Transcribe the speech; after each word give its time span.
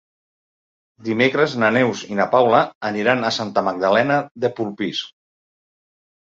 Dimecres 1.07 1.53
na 1.63 1.69
Neus 1.75 2.01
i 2.07 2.17
na 2.21 2.27
Paula 2.33 2.63
aniran 2.91 3.23
a 3.23 3.33
Santa 3.39 3.67
Magdalena 3.71 4.19
de 4.47 4.55
Polpís. 4.59 5.07